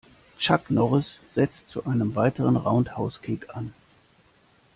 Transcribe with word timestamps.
Chuck 0.39 0.71
Norris 0.71 1.19
setzt 1.35 1.69
zu 1.69 1.85
einem 1.85 2.15
weiteren 2.15 2.55
Roundhouse-Kick 2.55 3.55
an. 3.55 3.71